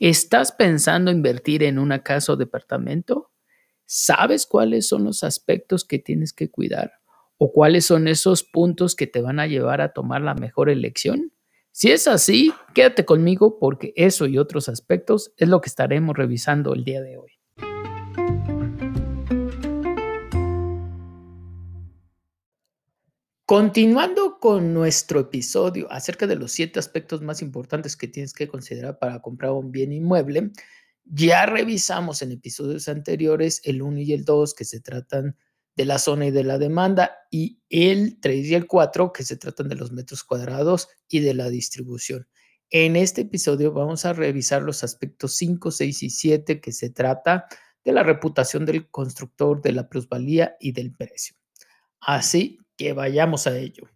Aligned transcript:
¿Estás 0.00 0.50
pensando 0.52 1.10
invertir 1.10 1.62
en 1.62 1.78
una 1.78 2.02
casa 2.02 2.32
o 2.32 2.36
departamento? 2.36 3.32
¿Sabes 3.84 4.46
cuáles 4.46 4.88
son 4.88 5.04
los 5.04 5.22
aspectos 5.22 5.84
que 5.84 5.98
tienes 5.98 6.32
que 6.32 6.50
cuidar? 6.50 6.94
¿O 7.36 7.52
cuáles 7.52 7.84
son 7.84 8.08
esos 8.08 8.42
puntos 8.42 8.96
que 8.96 9.06
te 9.06 9.20
van 9.20 9.38
a 9.40 9.46
llevar 9.46 9.82
a 9.82 9.92
tomar 9.92 10.22
la 10.22 10.34
mejor 10.34 10.70
elección? 10.70 11.34
Si 11.70 11.90
es 11.90 12.08
así, 12.08 12.50
quédate 12.74 13.04
conmigo 13.04 13.58
porque 13.58 13.92
eso 13.94 14.26
y 14.26 14.38
otros 14.38 14.70
aspectos 14.70 15.34
es 15.36 15.50
lo 15.50 15.60
que 15.60 15.68
estaremos 15.68 16.16
revisando 16.16 16.72
el 16.72 16.82
día 16.82 17.02
de 17.02 17.18
hoy. 17.18 17.32
Continuando 23.50 24.38
con 24.38 24.72
nuestro 24.72 25.18
episodio 25.18 25.90
acerca 25.90 26.28
de 26.28 26.36
los 26.36 26.52
siete 26.52 26.78
aspectos 26.78 27.20
más 27.20 27.42
importantes 27.42 27.96
que 27.96 28.06
tienes 28.06 28.32
que 28.32 28.46
considerar 28.46 29.00
para 29.00 29.20
comprar 29.20 29.50
un 29.50 29.72
bien 29.72 29.92
inmueble, 29.92 30.52
ya 31.04 31.46
revisamos 31.46 32.22
en 32.22 32.30
episodios 32.30 32.86
anteriores 32.86 33.60
el 33.64 33.82
1 33.82 34.02
y 34.02 34.12
el 34.12 34.24
2 34.24 34.54
que 34.54 34.64
se 34.64 34.78
tratan 34.78 35.36
de 35.74 35.84
la 35.84 35.98
zona 35.98 36.26
y 36.26 36.30
de 36.30 36.44
la 36.44 36.58
demanda 36.58 37.10
y 37.28 37.58
el 37.68 38.20
3 38.20 38.46
y 38.46 38.54
el 38.54 38.68
4 38.68 39.12
que 39.12 39.24
se 39.24 39.36
tratan 39.36 39.68
de 39.68 39.74
los 39.74 39.90
metros 39.90 40.22
cuadrados 40.22 40.86
y 41.08 41.18
de 41.18 41.34
la 41.34 41.50
distribución. 41.50 42.28
En 42.70 42.94
este 42.94 43.22
episodio 43.22 43.72
vamos 43.72 44.04
a 44.04 44.12
revisar 44.12 44.62
los 44.62 44.84
aspectos 44.84 45.34
5, 45.34 45.72
6 45.72 46.04
y 46.04 46.10
7 46.10 46.60
que 46.60 46.70
se 46.70 46.90
trata 46.90 47.46
de 47.82 47.92
la 47.92 48.04
reputación 48.04 48.64
del 48.64 48.88
constructor, 48.90 49.60
de 49.60 49.72
la 49.72 49.88
plusvalía 49.88 50.54
y 50.60 50.70
del 50.70 50.94
precio. 50.94 51.34
Así 52.00 52.59
que 52.80 52.94
vayamos 52.94 53.46
a 53.46 53.58
ello. 53.58 53.90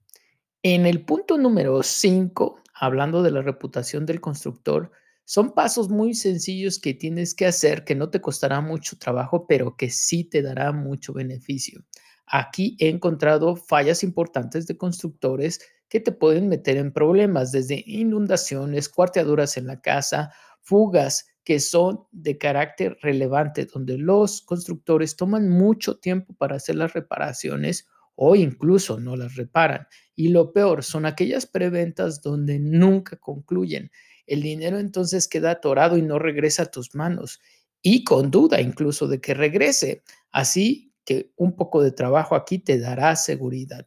En 0.62 0.84
el 0.84 1.06
punto 1.06 1.38
número 1.38 1.82
5, 1.82 2.60
hablando 2.74 3.22
de 3.22 3.30
la 3.30 3.40
reputación 3.40 4.04
del 4.04 4.20
constructor, 4.20 4.90
son 5.24 5.54
pasos 5.54 5.88
muy 5.88 6.12
sencillos 6.12 6.78
que 6.78 6.92
tienes 6.92 7.34
que 7.34 7.46
hacer, 7.46 7.86
que 7.86 7.94
no 7.94 8.10
te 8.10 8.20
costará 8.20 8.60
mucho 8.60 8.98
trabajo, 8.98 9.46
pero 9.46 9.74
que 9.78 9.88
sí 9.88 10.24
te 10.24 10.42
dará 10.42 10.70
mucho 10.70 11.14
beneficio. 11.14 11.82
Aquí 12.26 12.76
he 12.78 12.90
encontrado 12.90 13.56
fallas 13.56 14.02
importantes 14.02 14.66
de 14.66 14.76
constructores 14.76 15.60
que 15.88 16.00
te 16.00 16.12
pueden 16.12 16.50
meter 16.50 16.76
en 16.76 16.92
problemas, 16.92 17.52
desde 17.52 17.82
inundaciones, 17.86 18.90
cuarteaduras 18.90 19.56
en 19.56 19.66
la 19.66 19.80
casa, 19.80 20.34
fugas 20.60 21.26
que 21.42 21.58
son 21.58 22.04
de 22.12 22.36
carácter 22.36 22.98
relevante, 23.00 23.64
donde 23.64 23.96
los 23.96 24.42
constructores 24.42 25.16
toman 25.16 25.48
mucho 25.48 25.96
tiempo 25.96 26.34
para 26.34 26.56
hacer 26.56 26.74
las 26.74 26.92
reparaciones 26.92 27.88
o 28.16 28.36
incluso 28.36 29.00
no 29.00 29.16
las 29.16 29.36
reparan. 29.36 29.86
Y 30.14 30.28
lo 30.28 30.52
peor 30.52 30.84
son 30.84 31.06
aquellas 31.06 31.46
preventas 31.46 32.22
donde 32.22 32.58
nunca 32.58 33.16
concluyen. 33.16 33.90
El 34.26 34.42
dinero 34.42 34.78
entonces 34.78 35.28
queda 35.28 35.52
atorado 35.52 35.96
y 35.96 36.02
no 36.02 36.18
regresa 36.18 36.64
a 36.64 36.70
tus 36.70 36.94
manos 36.94 37.40
y 37.82 38.02
con 38.02 38.30
duda 38.30 38.60
incluso 38.60 39.06
de 39.06 39.20
que 39.20 39.34
regrese. 39.34 40.02
Así 40.32 40.92
que 41.04 41.32
un 41.36 41.54
poco 41.54 41.82
de 41.82 41.92
trabajo 41.92 42.34
aquí 42.34 42.58
te 42.58 42.78
dará 42.78 43.14
seguridad. 43.14 43.86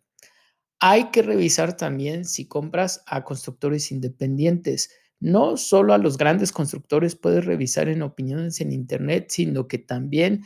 Hay 0.80 1.10
que 1.10 1.24
revisar 1.24 1.76
también 1.76 2.24
si 2.26 2.48
compras 2.48 3.04
a 3.08 3.24
constructores 3.24 3.92
independientes. 3.92 4.92
No 5.20 5.58
solo 5.58 5.96
a 5.96 5.98
los 5.98 6.18
grandes 6.18 6.52
constructores 6.52 7.16
puedes 7.16 7.46
revisar 7.46 7.90
en 7.90 8.04
opiniones 8.04 8.62
en 8.62 8.72
Internet, 8.72 9.28
sino 9.30 9.68
que 9.68 9.80
también 9.80 10.44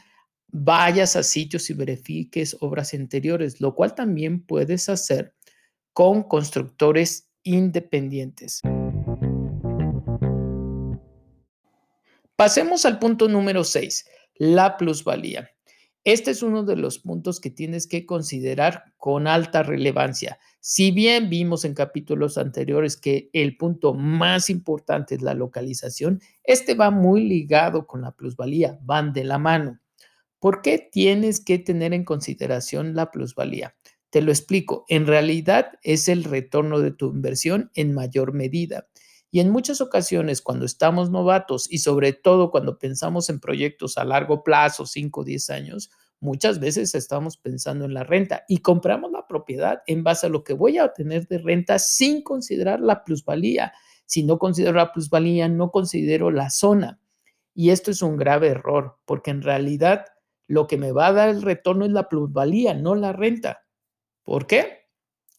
vayas 0.51 1.16
a 1.16 1.23
sitios 1.23 1.69
y 1.69 1.73
verifiques 1.73 2.57
obras 2.59 2.94
anteriores, 2.94 3.62
lo 3.62 3.73
cual 3.75 3.95
también 3.95 4.45
puedes 4.45 4.89
hacer 4.89 5.34
con 5.94 6.23
constructores 6.23 7.29
independientes. 7.44 8.61
Pasemos 12.35 12.85
al 12.85 13.00
punto 13.00 13.28
número 13.28 13.63
6, 13.63 14.06
la 14.35 14.78
plusvalía. 14.78 15.50
Este 16.03 16.31
es 16.31 16.41
uno 16.41 16.63
de 16.63 16.75
los 16.75 16.97
puntos 16.97 17.40
que 17.40 17.51
tienes 17.51 17.85
que 17.85 18.07
considerar 18.07 18.85
con 18.97 19.28
alta 19.28 19.61
relevancia. 19.61 20.40
Si 20.59 20.90
bien 20.90 21.29
vimos 21.29 21.63
en 21.63 21.75
capítulos 21.75 22.40
anteriores 22.40 22.97
que 22.97 23.29
el 23.34 23.56
punto 23.56 23.94
más 23.94 24.50
importante 24.50 25.13
es 25.13 25.22
la 25.22 25.35
localización, 25.35 26.19
este 26.44 26.73
va 26.73 26.90
muy 26.90 27.28
ligado 27.28 27.85
con 27.85 28.01
la 28.01 28.13
plusvalía, 28.13 28.79
van 28.81 29.13
de 29.13 29.23
la 29.23 29.38
mano. 29.38 29.79
¿Por 30.41 30.63
qué 30.63 30.79
tienes 30.79 31.40
que 31.40 31.59
tener 31.59 31.94
en 31.94 32.03
consideración 32.03 32.96
la 32.96 33.12
plusvalía? 33.12 33.75
Te 34.09 34.24
lo 34.24 34.31
explico. 34.31 34.85
En 34.90 35.06
realidad 35.06 35.74
es 35.84 36.07
el 36.07 36.24
retorno 36.24 36.79
de 36.79 36.90
tu 36.90 37.12
inversión 37.12 37.69
en 37.75 37.94
mayor 37.94 38.34
medida. 38.34 38.88
Y 39.29 39.40
en 39.40 39.52
muchas 39.52 39.81
ocasiones 39.81 40.41
cuando 40.41 40.66
estamos 40.66 41.12
novatos 41.12 41.72
y 41.72 41.78
sobre 41.78 42.13
todo 42.13 42.50
cuando 42.50 42.79
pensamos 42.79 43.29
en 43.29 43.40
proyectos 43.40 44.00
a 44.00 44.03
largo 44.03 44.44
plazo, 44.44 44.88
5 44.88 45.22
o 45.22 45.24
10 45.24 45.52
años, 45.52 45.91
muchas 46.19 46.59
veces 46.59 46.96
estamos 46.96 47.38
pensando 47.38 47.85
en 47.85 47.94
la 47.94 48.03
renta 48.03 48.44
y 48.47 48.58
compramos 48.58 49.12
la 49.12 49.28
propiedad 49.28 49.84
en 49.85 50.03
base 50.03 50.25
a 50.25 50.29
lo 50.29 50.44
que 50.44 50.53
voy 50.53 50.79
a 50.79 50.85
obtener 50.85 51.28
de 51.28 51.38
renta 51.38 51.78
sin 51.78 52.23
considerar 52.23 52.79
la 52.79 53.03
plusvalía. 53.03 53.73
Si 54.08 54.23
no 54.23 54.40
considero 54.40 54.73
la 54.73 54.91
plusvalía, 54.91 55.47
no 55.50 55.69
considero 55.69 56.31
la 56.31 56.50
zona. 56.50 57.00
Y 57.53 57.69
esto 57.69 57.91
es 57.91 58.02
un 58.02 58.18
grave 58.18 58.47
error 58.47 58.97
porque 59.06 59.29
en 59.29 59.44
realidad 59.44 60.06
lo 60.51 60.67
que 60.67 60.75
me 60.75 60.91
va 60.91 61.07
a 61.07 61.13
dar 61.13 61.29
el 61.29 61.41
retorno 61.41 61.85
es 61.85 61.91
la 61.91 62.09
plusvalía, 62.09 62.73
no 62.73 62.94
la 62.94 63.13
renta. 63.13 63.66
¿Por 64.22 64.47
qué? 64.47 64.89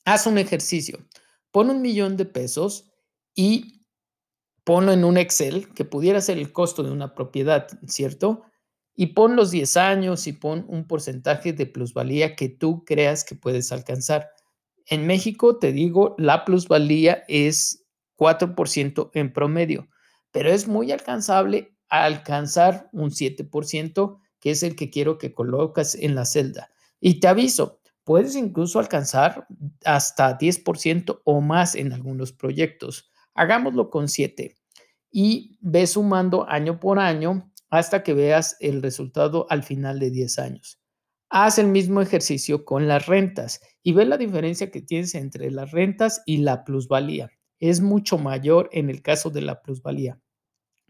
Haz 0.06 0.26
un 0.26 0.38
ejercicio. 0.38 1.06
Pon 1.50 1.68
un 1.68 1.82
millón 1.82 2.16
de 2.16 2.24
pesos 2.24 2.90
y 3.34 3.84
ponlo 4.64 4.90
en 4.90 5.04
un 5.04 5.18
Excel 5.18 5.68
que 5.74 5.84
pudiera 5.84 6.22
ser 6.22 6.38
el 6.38 6.50
costo 6.50 6.82
de 6.82 6.90
una 6.90 7.14
propiedad, 7.14 7.68
¿cierto? 7.86 8.44
Y 8.94 9.08
pon 9.08 9.36
los 9.36 9.50
10 9.50 9.76
años 9.76 10.26
y 10.26 10.32
pon 10.32 10.64
un 10.66 10.86
porcentaje 10.86 11.52
de 11.52 11.66
plusvalía 11.66 12.34
que 12.34 12.48
tú 12.48 12.82
creas 12.86 13.22
que 13.22 13.34
puedes 13.34 13.70
alcanzar. 13.70 14.30
En 14.86 15.06
México, 15.06 15.58
te 15.58 15.72
digo, 15.72 16.14
la 16.16 16.46
plusvalía 16.46 17.22
es 17.28 17.84
4% 18.16 19.10
en 19.12 19.30
promedio, 19.34 19.90
pero 20.30 20.50
es 20.50 20.66
muy 20.66 20.90
alcanzable 20.90 21.76
alcanzar 21.90 22.88
un 22.92 23.10
7% 23.10 24.21
que 24.42 24.50
es 24.50 24.64
el 24.64 24.74
que 24.74 24.90
quiero 24.90 25.16
que 25.18 25.32
colocas 25.32 25.94
en 25.94 26.16
la 26.16 26.26
celda. 26.26 26.70
Y 27.00 27.20
te 27.20 27.28
aviso, 27.28 27.80
puedes 28.02 28.34
incluso 28.34 28.80
alcanzar 28.80 29.46
hasta 29.84 30.36
10% 30.36 31.22
o 31.24 31.40
más 31.40 31.76
en 31.76 31.92
algunos 31.92 32.32
proyectos. 32.32 33.08
Hagámoslo 33.34 33.88
con 33.88 34.08
7 34.08 34.56
y 35.12 35.58
ve 35.60 35.86
sumando 35.86 36.44
año 36.48 36.80
por 36.80 36.98
año 36.98 37.52
hasta 37.70 38.02
que 38.02 38.14
veas 38.14 38.56
el 38.58 38.82
resultado 38.82 39.46
al 39.48 39.62
final 39.62 40.00
de 40.00 40.10
10 40.10 40.38
años. 40.40 40.80
Haz 41.30 41.58
el 41.58 41.68
mismo 41.68 42.02
ejercicio 42.02 42.64
con 42.64 42.88
las 42.88 43.06
rentas 43.06 43.60
y 43.82 43.92
ve 43.92 44.04
la 44.04 44.18
diferencia 44.18 44.72
que 44.72 44.82
tienes 44.82 45.14
entre 45.14 45.52
las 45.52 45.70
rentas 45.70 46.20
y 46.26 46.38
la 46.38 46.64
plusvalía. 46.64 47.30
Es 47.60 47.80
mucho 47.80 48.18
mayor 48.18 48.68
en 48.72 48.90
el 48.90 49.02
caso 49.02 49.30
de 49.30 49.42
la 49.42 49.62
plusvalía. 49.62 50.20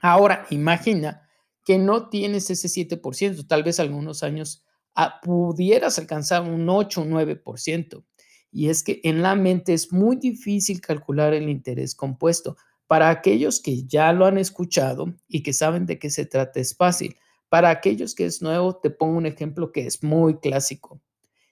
Ahora, 0.01 0.47
imagina 0.51 1.29
que 1.65 1.79
no 1.79 2.09
tienes 2.09 2.51
ese 2.51 2.69
7%, 2.69 3.47
tal 3.47 3.63
vez 3.63 3.81
algunos 3.81 4.23
años 4.23 4.65
ah, 4.95 5.21
pudieras 5.23 5.99
alcanzar 5.99 6.43
un 6.43 6.69
8 6.69 7.03
o 7.03 7.05
9%. 7.05 8.05
Y 8.51 8.69
es 8.69 8.83
que 8.83 9.01
en 9.05 9.23
la 9.23 9.35
mente 9.35 9.73
es 9.73 9.93
muy 9.93 10.17
difícil 10.17 10.81
calcular 10.81 11.33
el 11.33 11.49
interés 11.49 11.95
compuesto. 11.95 12.57
Para 12.87 13.09
aquellos 13.09 13.61
que 13.61 13.85
ya 13.85 14.13
lo 14.13 14.27
han 14.27 14.37
escuchado 14.37 15.15
y 15.27 15.43
que 15.43 15.55
saben 15.55 15.87
de 15.87 15.99
qué 15.99 16.11
se 16.11 16.27
trata, 16.27 16.61
es 16.61 16.77
fácil. 16.77 17.17
Para 17.49 17.71
aquellos 17.71 18.15
que 18.15 18.27
es 18.27 18.43
nuevo, 18.43 18.77
te 18.77 18.91
pongo 18.91 19.17
un 19.17 19.27
ejemplo 19.27 19.73
que 19.73 19.87
es 19.87 20.03
muy 20.03 20.39
clásico. 20.39 21.01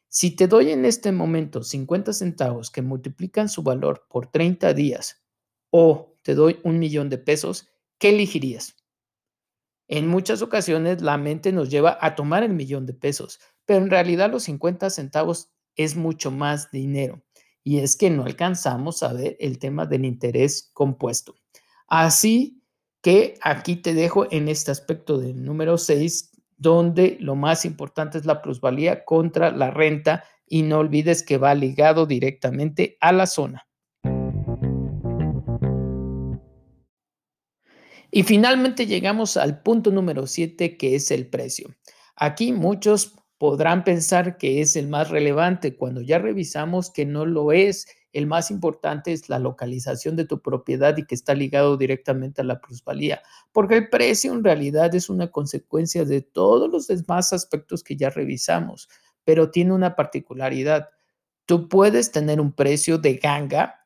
Si 0.09 0.33
te 0.33 0.49
doy 0.49 0.73
en 0.73 0.85
este 0.85 1.13
momento 1.13 1.63
50 1.63 2.13
centavos 2.13 2.71
que 2.71 2.83
multiplican 2.83 3.49
su 3.49 3.63
valor 3.63 4.07
por 4.11 4.27
30 4.27 4.75
días 4.75 5.23
o 5.71 6.17
te 6.23 6.35
doy 6.35 6.59
un 6.65 6.79
millón 6.79 7.09
de 7.09 7.19
pesos, 7.19 7.69
¿qué 7.99 8.11
elegirías? 8.11 8.80
En 9.93 10.07
muchas 10.07 10.41
ocasiones 10.41 11.03
la 11.03 11.19
mente 11.19 11.51
nos 11.51 11.69
lleva 11.69 11.99
a 12.01 12.15
tomar 12.15 12.45
el 12.45 12.53
millón 12.53 12.87
de 12.87 12.95
pesos, 12.95 13.41
pero 13.67 13.83
en 13.83 13.91
realidad 13.91 14.31
los 14.31 14.45
50 14.45 14.89
centavos 14.89 15.51
es 15.75 15.97
mucho 15.97 16.31
más 16.31 16.71
dinero. 16.71 17.25
Y 17.65 17.81
es 17.81 17.97
que 17.97 18.09
no 18.09 18.25
alcanzamos 18.25 19.03
a 19.03 19.13
ver 19.13 19.37
el 19.41 19.59
tema 19.59 19.87
del 19.87 20.05
interés 20.05 20.71
compuesto. 20.75 21.35
Así 21.89 22.63
que 23.03 23.35
aquí 23.43 23.75
te 23.75 23.93
dejo 23.93 24.31
en 24.31 24.47
este 24.47 24.71
aspecto 24.71 25.19
del 25.19 25.45
número 25.45 25.77
6 25.77 26.31
donde 26.57 27.17
lo 27.19 27.35
más 27.35 27.65
importante 27.65 28.17
es 28.17 28.27
la 28.27 28.43
plusvalía 28.43 29.05
contra 29.05 29.51
la 29.51 29.73
renta 29.73 30.23
y 30.47 30.63
no 30.63 30.79
olvides 30.79 31.25
que 31.25 31.37
va 31.37 31.53
ligado 31.57 32.07
directamente 32.07 32.97
a 33.01 33.11
la 33.11 33.27
zona. 33.27 33.67
Y 38.11 38.25
finalmente 38.25 38.87
llegamos 38.87 39.37
al 39.37 39.63
punto 39.63 39.91
número 39.91 40.27
7, 40.27 40.77
que 40.77 40.97
es 40.97 41.11
el 41.11 41.29
precio. 41.29 41.71
Aquí 42.17 42.53
muchos 42.53 43.15
podrán 43.39 43.85
pensar 43.85 44.37
que 44.37 44.61
es 44.61 44.77
el 44.77 44.89
más 44.89 45.11
relevante 45.11 45.77
cuando 45.77 46.03
ya 46.03 46.19
revisamos 46.19 46.91
que 46.91 47.07
no 47.07 47.25
lo 47.25 47.53
es. 47.53 47.87
El 48.13 48.27
más 48.27 48.51
importante 48.51 49.13
es 49.13 49.29
la 49.29 49.39
localización 49.39 50.17
de 50.17 50.25
tu 50.25 50.43
propiedad 50.43 50.97
y 50.99 51.07
que 51.07 51.15
está 51.15 51.35
ligado 51.35 51.77
directamente 51.77 52.41
a 52.41 52.45
la 52.45 52.61
plusvalía, 52.61 53.23
porque 53.53 53.77
el 53.77 53.89
precio 53.89 54.33
en 54.33 54.43
realidad 54.43 54.93
es 54.95 55.09
una 55.09 55.31
consecuencia 55.31 56.05
de 56.05 56.21
todos 56.21 56.69
los 56.69 56.89
demás 56.89 57.33
aspectos 57.33 57.85
que 57.85 57.97
ya 57.97 58.11
revisamos, 58.11 58.89
pero 59.25 59.51
tiene 59.51 59.73
una 59.73 59.95
particularidad. 59.95 60.89
Tú 61.47 61.69
puedes 61.69 62.11
tener 62.11 62.41
un 62.41 62.53
precio 62.53 62.99
de 62.99 63.15
ganga 63.15 63.80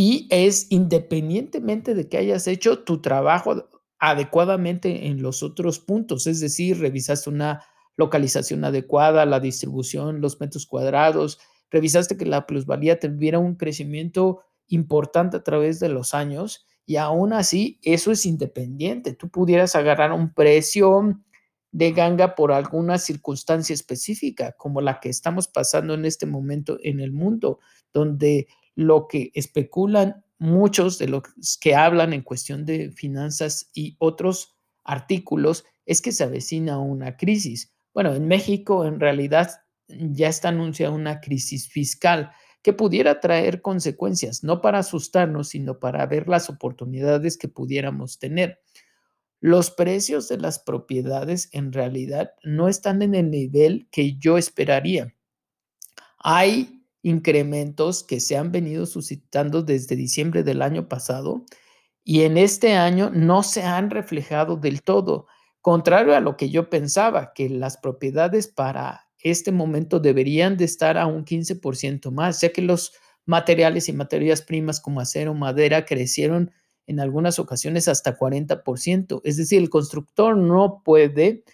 y 0.00 0.28
es 0.30 0.68
independientemente 0.70 1.92
de 1.92 2.08
que 2.08 2.18
hayas 2.18 2.46
hecho 2.46 2.84
tu 2.84 3.02
trabajo 3.02 3.68
adecuadamente 3.98 5.08
en 5.08 5.20
los 5.22 5.42
otros 5.42 5.80
puntos, 5.80 6.28
es 6.28 6.38
decir, 6.38 6.78
revisaste 6.78 7.28
una 7.28 7.64
localización 7.96 8.64
adecuada, 8.64 9.26
la 9.26 9.40
distribución, 9.40 10.20
los 10.20 10.38
metros 10.38 10.66
cuadrados, 10.66 11.40
revisaste 11.68 12.16
que 12.16 12.26
la 12.26 12.46
plusvalía 12.46 13.00
tuviera 13.00 13.40
un 13.40 13.56
crecimiento 13.56 14.44
importante 14.68 15.38
a 15.38 15.42
través 15.42 15.80
de 15.80 15.88
los 15.88 16.14
años 16.14 16.64
y 16.86 16.94
aún 16.94 17.32
así 17.32 17.80
eso 17.82 18.12
es 18.12 18.24
independiente. 18.24 19.14
Tú 19.14 19.28
pudieras 19.30 19.74
agarrar 19.74 20.12
un 20.12 20.32
precio 20.32 21.20
de 21.72 21.90
ganga 21.90 22.36
por 22.36 22.52
alguna 22.52 22.98
circunstancia 22.98 23.74
específica, 23.74 24.52
como 24.52 24.80
la 24.80 25.00
que 25.00 25.08
estamos 25.08 25.48
pasando 25.48 25.94
en 25.94 26.04
este 26.04 26.24
momento 26.24 26.78
en 26.84 27.00
el 27.00 27.10
mundo, 27.10 27.58
donde 27.92 28.46
lo 28.78 29.08
que 29.08 29.32
especulan 29.34 30.24
muchos 30.38 30.98
de 30.98 31.08
los 31.08 31.24
que 31.60 31.74
hablan 31.74 32.12
en 32.12 32.22
cuestión 32.22 32.64
de 32.64 32.92
finanzas 32.92 33.72
y 33.74 33.96
otros 33.98 34.56
artículos 34.84 35.64
es 35.84 36.00
que 36.00 36.12
se 36.12 36.22
avecina 36.22 36.78
una 36.78 37.16
crisis. 37.16 37.74
Bueno, 37.92 38.14
en 38.14 38.28
México 38.28 38.86
en 38.86 39.00
realidad 39.00 39.50
ya 39.88 40.28
está 40.28 40.50
anunciada 40.50 40.94
una 40.94 41.20
crisis 41.20 41.68
fiscal 41.68 42.30
que 42.62 42.72
pudiera 42.72 43.18
traer 43.18 43.62
consecuencias, 43.62 44.44
no 44.44 44.60
para 44.60 44.78
asustarnos, 44.78 45.48
sino 45.48 45.80
para 45.80 46.06
ver 46.06 46.28
las 46.28 46.48
oportunidades 46.48 47.36
que 47.36 47.48
pudiéramos 47.48 48.20
tener. 48.20 48.60
Los 49.40 49.72
precios 49.72 50.28
de 50.28 50.38
las 50.38 50.60
propiedades 50.60 51.48
en 51.50 51.72
realidad 51.72 52.30
no 52.44 52.68
están 52.68 53.02
en 53.02 53.16
el 53.16 53.32
nivel 53.32 53.88
que 53.90 54.16
yo 54.18 54.38
esperaría. 54.38 55.16
Hay 56.20 56.77
incrementos 57.02 58.02
que 58.02 58.20
se 58.20 58.36
han 58.36 58.52
venido 58.52 58.86
suscitando 58.86 59.62
desde 59.62 59.96
diciembre 59.96 60.42
del 60.42 60.62
año 60.62 60.88
pasado 60.88 61.44
y 62.04 62.22
en 62.22 62.38
este 62.38 62.74
año 62.74 63.10
no 63.12 63.42
se 63.42 63.62
han 63.62 63.90
reflejado 63.90 64.56
del 64.56 64.82
todo, 64.82 65.26
contrario 65.60 66.16
a 66.16 66.20
lo 66.20 66.36
que 66.36 66.50
yo 66.50 66.70
pensaba, 66.70 67.32
que 67.34 67.48
las 67.48 67.76
propiedades 67.76 68.48
para 68.48 69.08
este 69.18 69.52
momento 69.52 70.00
deberían 70.00 70.56
de 70.56 70.64
estar 70.64 70.96
a 70.96 71.06
un 71.06 71.24
15% 71.24 72.10
más, 72.10 72.40
ya 72.40 72.50
que 72.50 72.62
los 72.62 72.92
materiales 73.26 73.88
y 73.88 73.92
materias 73.92 74.42
primas 74.42 74.80
como 74.80 75.00
acero, 75.00 75.34
madera 75.34 75.84
crecieron 75.84 76.50
en 76.86 77.00
algunas 77.00 77.38
ocasiones 77.38 77.86
hasta 77.88 78.16
40%. 78.16 79.20
Es 79.22 79.36
decir, 79.36 79.60
el 79.60 79.68
constructor 79.68 80.36
no 80.36 80.82
puede 80.82 81.44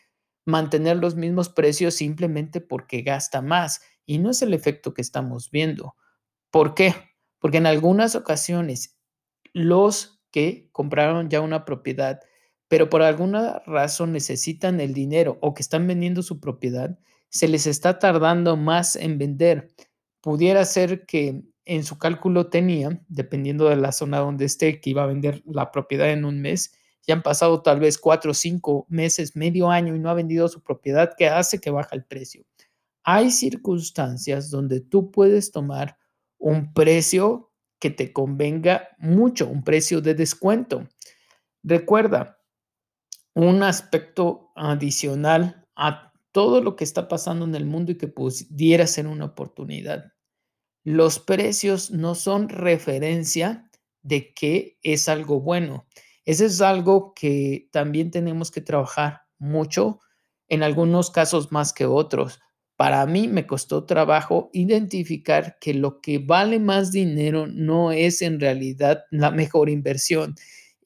mantener 0.46 0.98
los 0.98 1.16
mismos 1.16 1.48
precios 1.48 1.94
simplemente 1.94 2.60
porque 2.60 3.02
gasta 3.02 3.42
más. 3.42 3.80
Y 4.06 4.18
no 4.18 4.30
es 4.30 4.42
el 4.42 4.54
efecto 4.54 4.94
que 4.94 5.02
estamos 5.02 5.50
viendo. 5.50 5.96
¿Por 6.50 6.74
qué? 6.74 6.94
Porque 7.38 7.58
en 7.58 7.66
algunas 7.66 8.14
ocasiones 8.14 8.96
los 9.52 10.22
que 10.30 10.68
compraron 10.72 11.30
ya 11.30 11.40
una 11.40 11.64
propiedad, 11.64 12.20
pero 12.68 12.90
por 12.90 13.02
alguna 13.02 13.62
razón 13.66 14.12
necesitan 14.12 14.80
el 14.80 14.94
dinero 14.94 15.38
o 15.40 15.54
que 15.54 15.62
están 15.62 15.86
vendiendo 15.86 16.22
su 16.22 16.40
propiedad, 16.40 16.98
se 17.28 17.48
les 17.48 17.66
está 17.66 17.98
tardando 17.98 18.56
más 18.56 18.96
en 18.96 19.18
vender. 19.18 19.68
Pudiera 20.20 20.64
ser 20.64 21.06
que 21.06 21.42
en 21.64 21.84
su 21.84 21.98
cálculo 21.98 22.48
tenía, 22.48 23.00
dependiendo 23.08 23.68
de 23.68 23.76
la 23.76 23.92
zona 23.92 24.18
donde 24.18 24.44
esté, 24.44 24.80
que 24.80 24.90
iba 24.90 25.02
a 25.04 25.06
vender 25.06 25.42
la 25.46 25.70
propiedad 25.70 26.10
en 26.10 26.24
un 26.24 26.40
mes, 26.40 26.72
ya 27.06 27.14
han 27.14 27.22
pasado 27.22 27.62
tal 27.62 27.80
vez 27.80 27.98
cuatro, 27.98 28.34
cinco 28.34 28.86
meses, 28.88 29.36
medio 29.36 29.70
año 29.70 29.94
y 29.94 29.98
no 29.98 30.10
ha 30.10 30.14
vendido 30.14 30.48
su 30.48 30.62
propiedad, 30.62 31.12
que 31.16 31.28
hace 31.28 31.60
que 31.60 31.70
baja 31.70 31.94
el 31.94 32.04
precio 32.04 32.44
hay 33.04 33.30
circunstancias 33.30 34.50
donde 34.50 34.80
tú 34.80 35.10
puedes 35.10 35.52
tomar 35.52 35.98
un 36.38 36.72
precio 36.72 37.52
que 37.78 37.90
te 37.90 38.12
convenga 38.12 38.88
mucho, 38.98 39.46
un 39.46 39.62
precio 39.62 40.00
de 40.00 40.14
descuento. 40.14 40.88
Recuerda, 41.62 42.38
un 43.34 43.62
aspecto 43.62 44.52
adicional 44.54 45.66
a 45.76 46.12
todo 46.32 46.60
lo 46.60 46.76
que 46.76 46.84
está 46.84 47.08
pasando 47.08 47.44
en 47.44 47.54
el 47.54 47.66
mundo 47.66 47.92
y 47.92 47.98
que 47.98 48.08
pudiera 48.08 48.86
ser 48.86 49.06
una 49.06 49.26
oportunidad. 49.26 50.12
Los 50.82 51.18
precios 51.18 51.90
no 51.90 52.14
son 52.14 52.48
referencia 52.48 53.70
de 54.02 54.32
que 54.34 54.78
es 54.82 55.08
algo 55.08 55.40
bueno. 55.40 55.86
Eso 56.24 56.44
es 56.44 56.60
algo 56.60 57.12
que 57.14 57.68
también 57.70 58.10
tenemos 58.10 58.50
que 58.50 58.60
trabajar 58.60 59.22
mucho, 59.38 60.00
en 60.48 60.62
algunos 60.62 61.10
casos 61.10 61.52
más 61.52 61.72
que 61.72 61.86
otros. 61.86 62.40
Para 62.76 63.06
mí 63.06 63.28
me 63.28 63.46
costó 63.46 63.84
trabajo 63.84 64.50
identificar 64.52 65.58
que 65.60 65.74
lo 65.74 66.00
que 66.00 66.18
vale 66.18 66.58
más 66.58 66.90
dinero 66.90 67.46
no 67.46 67.92
es 67.92 68.20
en 68.20 68.40
realidad 68.40 69.04
la 69.10 69.30
mejor 69.30 69.68
inversión. 69.70 70.34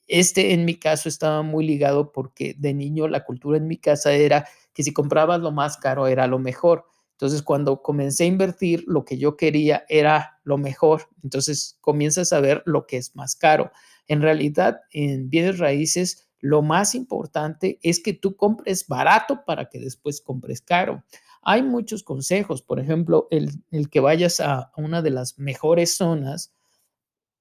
Este 0.07 0.55
en 0.55 0.65
mi 0.65 0.75
caso 0.77 1.09
estaba 1.09 1.43
muy 1.43 1.67
ligado 1.67 2.13
porque 2.13 2.55
de 2.59 2.75
niño 2.75 3.09
la 3.09 3.25
cultura 3.25 3.59
en 3.59 3.67
mi 3.69 3.79
casa 3.79 4.13
era 4.15 4.47
que 4.75 4.83
si 4.83 4.93
comprabas 4.93 5.41
lo 5.41 5.53
más 5.53 5.77
caro 5.79 6.07
era 6.07 6.27
lo 6.27 6.39
mejor. 6.39 6.85
Entonces, 7.13 7.43
cuando 7.43 7.83
comencé 7.83 8.25
a 8.25 8.27
invertir, 8.29 8.85
lo 8.87 9.05
que 9.05 9.19
yo 9.19 9.37
quería 9.37 9.85
era 9.89 10.39
lo 10.45 10.57
mejor. 10.57 11.09
Entonces, 11.25 11.77
comienzas 11.81 12.33
a 12.33 12.41
ver 12.41 12.63
lo 12.65 12.87
que 12.87 12.97
es 12.99 13.17
más 13.17 13.35
caro. 13.35 13.73
En 14.07 14.23
realidad, 14.23 14.81
en 14.93 15.29
bienes 15.29 15.59
raíces, 15.59 16.28
lo 16.41 16.63
más 16.63 16.95
importante 16.95 17.79
es 17.83 18.01
que 18.01 18.13
tú 18.13 18.37
compres 18.37 18.87
barato 18.87 19.45
para 19.45 19.69
que 19.69 19.79
después 19.81 20.21
compres 20.21 20.61
caro. 20.61 21.05
Hay 21.43 21.63
muchos 21.63 22.03
consejos, 22.03 22.63
por 22.63 22.81
ejemplo, 22.81 23.29
el, 23.31 23.91
que 23.91 24.01
vayas 24.01 24.41
a 24.41 24.73
una 24.77 25.03
de 25.03 25.11
las 25.11 25.39
mejores 25.39 25.97
zonas 25.97 26.53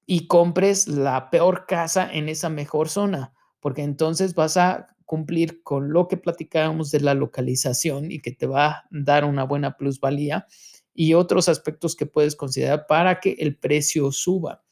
y 0.06 0.26
compres 0.26 0.88
la 0.88 1.30
peor 1.30 1.66
casa 1.66 2.10
en 2.10 2.28
esa 2.28 2.48
mejor 2.48 2.88
zona, 2.88 3.34
porque 3.60 3.82
entonces 3.82 4.34
vas 4.34 4.56
a 4.56 4.96
cumplir 5.04 5.62
con 5.62 5.92
lo 5.92 6.08
que 6.08 6.16
platicábamos 6.16 6.90
de 6.90 7.00
la 7.00 7.14
localización 7.14 8.10
y 8.10 8.20
que 8.20 8.32
te 8.32 8.46
va 8.46 8.66
a 8.66 8.84
dar 8.90 9.24
una 9.24 9.44
buena 9.44 9.76
plusvalía 9.76 10.46
y 10.94 11.14
otros 11.14 11.48
aspectos 11.48 11.94
que 11.94 12.06
puedes 12.06 12.36
considerar 12.36 12.86
para 12.86 13.20
que 13.20 13.36
el 13.38 13.56
precio 13.56 14.10
suba. 14.12 14.62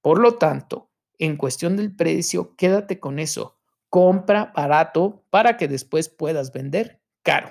Por 0.00 0.18
lo 0.18 0.36
tanto, 0.36 0.90
en 1.18 1.36
cuestión 1.36 1.76
del 1.76 1.94
precio, 1.94 2.54
quédate 2.56 2.98
con 2.98 3.18
eso. 3.18 3.59
Compra 3.90 4.52
barato 4.54 5.24
para 5.30 5.56
que 5.56 5.66
después 5.68 6.08
puedas 6.08 6.52
vender 6.52 7.02
caro. 7.22 7.50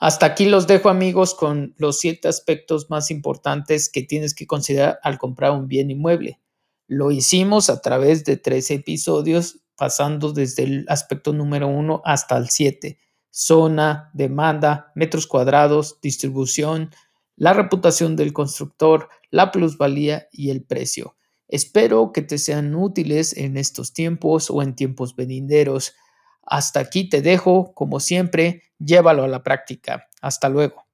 Hasta 0.00 0.26
aquí 0.26 0.48
los 0.48 0.66
dejo 0.66 0.88
amigos 0.88 1.34
con 1.34 1.74
los 1.76 1.98
siete 1.98 2.28
aspectos 2.28 2.88
más 2.88 3.10
importantes 3.10 3.90
que 3.90 4.02
tienes 4.02 4.34
que 4.34 4.46
considerar 4.46 4.98
al 5.02 5.18
comprar 5.18 5.50
un 5.50 5.68
bien 5.68 5.90
inmueble. 5.90 6.40
Lo 6.86 7.10
hicimos 7.10 7.68
a 7.68 7.82
través 7.82 8.24
de 8.24 8.38
tres 8.38 8.70
episodios, 8.70 9.60
pasando 9.76 10.32
desde 10.32 10.62
el 10.62 10.86
aspecto 10.88 11.34
número 11.34 11.68
uno 11.68 12.00
hasta 12.06 12.38
el 12.38 12.48
siete. 12.48 13.00
Zona, 13.28 14.10
demanda, 14.14 14.92
metros 14.94 15.26
cuadrados, 15.26 16.00
distribución, 16.00 16.90
la 17.36 17.52
reputación 17.52 18.16
del 18.16 18.32
constructor, 18.32 19.10
la 19.30 19.52
plusvalía 19.52 20.28
y 20.32 20.48
el 20.48 20.64
precio. 20.64 21.17
Espero 21.48 22.12
que 22.12 22.22
te 22.22 22.38
sean 22.38 22.74
útiles 22.74 23.36
en 23.36 23.56
estos 23.56 23.92
tiempos 23.92 24.50
o 24.50 24.62
en 24.62 24.74
tiempos 24.74 25.16
venideros. 25.16 25.94
Hasta 26.42 26.80
aquí 26.80 27.08
te 27.08 27.22
dejo, 27.22 27.72
como 27.74 28.00
siempre, 28.00 28.62
llévalo 28.78 29.24
a 29.24 29.28
la 29.28 29.42
práctica. 29.42 30.08
Hasta 30.20 30.48
luego. 30.48 30.86